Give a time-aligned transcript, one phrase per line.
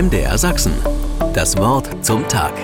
[0.00, 0.72] MDR Sachsen.
[1.34, 2.54] Das Wort zum Tag.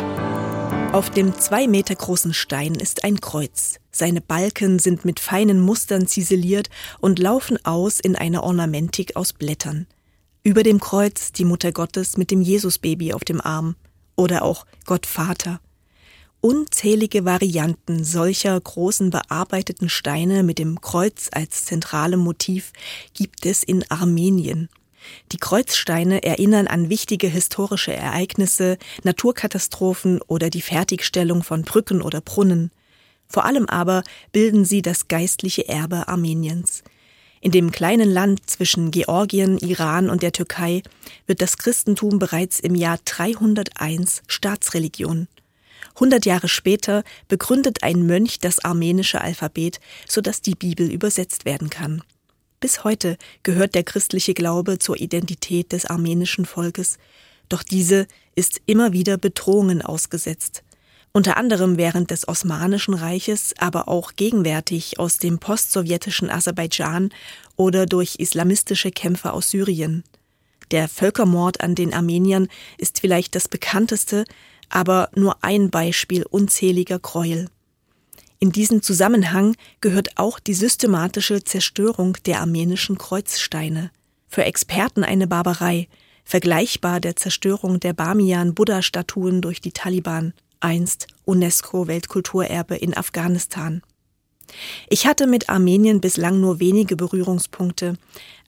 [0.94, 3.76] Auf dem zwei Meter großen Stein ist ein Kreuz.
[3.90, 9.86] Seine Balken sind mit feinen Mustern ziseliert und laufen aus in eine Ornamentik aus Blättern.
[10.44, 13.76] Über dem Kreuz die Mutter Gottes mit dem Jesusbaby auf dem Arm.
[14.16, 15.60] Oder auch Gott Vater.
[16.40, 22.72] Unzählige Varianten solcher großen bearbeiteten Steine mit dem Kreuz als zentralem Motiv
[23.12, 24.70] gibt es in Armenien.
[25.32, 32.70] Die Kreuzsteine erinnern an wichtige historische Ereignisse, Naturkatastrophen oder die Fertigstellung von Brücken oder Brunnen.
[33.28, 34.02] Vor allem aber
[34.32, 36.82] bilden sie das geistliche Erbe Armeniens.
[37.40, 40.82] In dem kleinen Land zwischen Georgien, Iran und der Türkei
[41.26, 45.28] wird das Christentum bereits im Jahr 301 Staatsreligion.
[45.98, 52.02] Hundert Jahre später begründet ein Mönch das armenische Alphabet, sodass die Bibel übersetzt werden kann.
[52.60, 56.98] Bis heute gehört der christliche Glaube zur Identität des armenischen Volkes,
[57.48, 60.62] doch diese ist immer wieder Bedrohungen ausgesetzt.
[61.12, 67.10] Unter anderem während des Osmanischen Reiches, aber auch gegenwärtig aus dem postsowjetischen Aserbaidschan
[67.56, 70.04] oder durch islamistische Kämpfer aus Syrien.
[70.72, 74.24] Der Völkermord an den Armeniern ist vielleicht das bekannteste,
[74.68, 77.48] aber nur ein Beispiel unzähliger Gräuel.
[78.38, 83.90] In diesen Zusammenhang gehört auch die systematische Zerstörung der armenischen Kreuzsteine.
[84.28, 85.88] Für Experten eine Barbarei,
[86.24, 93.82] vergleichbar der Zerstörung der Bamiyan-Buddha-Statuen durch die Taliban, einst UNESCO-Weltkulturerbe in Afghanistan.
[94.88, 97.94] Ich hatte mit Armenien bislang nur wenige Berührungspunkte,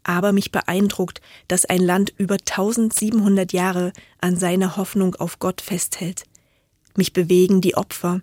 [0.04, 6.24] aber mich beeindruckt, dass ein Land über 1700 Jahre an seiner Hoffnung auf Gott festhält.
[6.96, 8.22] Mich bewegen die Opfer,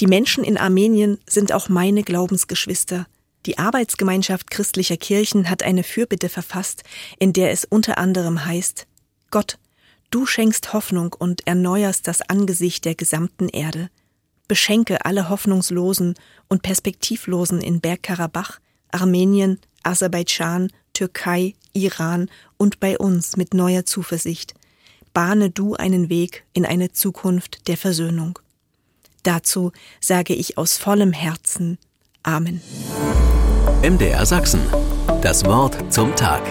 [0.00, 3.06] die Menschen in Armenien sind auch meine Glaubensgeschwister.
[3.46, 6.82] Die Arbeitsgemeinschaft christlicher Kirchen hat eine Fürbitte verfasst,
[7.18, 8.86] in der es unter anderem heißt
[9.30, 9.58] Gott,
[10.10, 13.88] du schenkst Hoffnung und erneuerst das Angesicht der gesamten Erde.
[14.48, 16.14] Beschenke alle Hoffnungslosen
[16.48, 24.54] und Perspektivlosen in Bergkarabach, Armenien, Aserbaidschan, Türkei, Iran und bei uns mit neuer Zuversicht.
[25.12, 28.38] Bahne du einen Weg in eine Zukunft der Versöhnung.
[29.26, 31.78] Dazu sage ich aus vollem Herzen
[32.22, 32.60] Amen.
[33.82, 34.60] MDR Sachsen.
[35.20, 36.42] Das Wort zum Tag.